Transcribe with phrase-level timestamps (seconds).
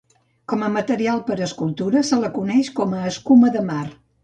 [0.53, 3.87] Com a material per escultura se la coneix com a escuma de mar.